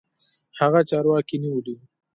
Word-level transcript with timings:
هغه 0.59 0.79
چارواکو 0.89 1.35
نيولى. 1.43 1.75